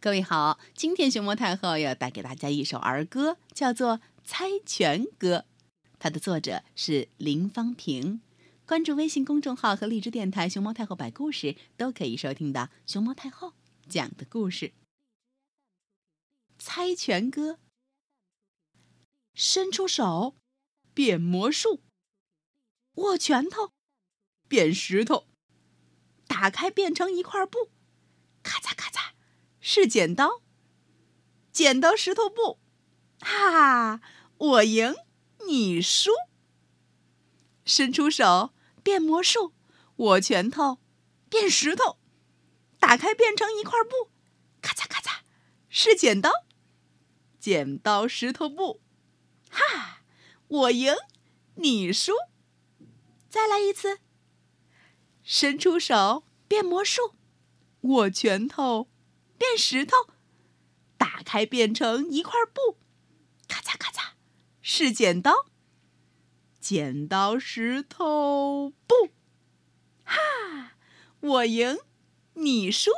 [0.00, 5.38] 各位好，今天熊猫太后要带给大家一首儿歌，叫做《猜拳歌》，
[5.98, 8.20] 它的作者是林芳平。
[8.64, 13.54] 关注微信公众号和荔枝电台“熊猫太后摆故事”，都可以收听到熊猫太后
[13.88, 14.72] 讲的故事。
[16.60, 17.58] 猜拳歌，
[19.34, 20.36] 伸出手，
[20.94, 21.80] 变魔术；
[22.94, 23.72] 握拳头，
[24.46, 25.24] 变石头；
[26.28, 27.70] 打开变成一块布，
[29.70, 30.40] 是剪刀，
[31.52, 32.58] 剪刀石头布，
[33.20, 34.00] 哈，
[34.38, 34.94] 我赢，
[35.46, 36.10] 你输。
[37.66, 39.52] 伸出手变魔术，
[39.96, 40.78] 握拳头
[41.28, 41.98] 变石头，
[42.80, 44.10] 打开变成一块布，
[44.62, 45.18] 咔嚓咔嚓，
[45.68, 46.30] 是剪刀，
[47.38, 48.80] 剪刀石头布，
[49.50, 50.00] 哈，
[50.48, 50.94] 我赢，
[51.56, 52.14] 你输。
[53.28, 53.98] 再来一次，
[55.22, 57.12] 伸出手变魔术，
[57.82, 58.88] 握拳头。
[59.38, 59.96] 变石头，
[60.96, 62.76] 打开变成一块布，
[63.46, 64.10] 咔嚓咔嚓，
[64.60, 65.46] 是剪刀。
[66.60, 69.10] 剪刀石头布，
[70.04, 70.72] 哈，
[71.20, 71.78] 我赢，
[72.34, 72.90] 你输。